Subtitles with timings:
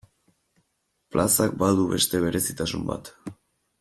[1.15, 3.13] Plazak badu beste berezitasun bat.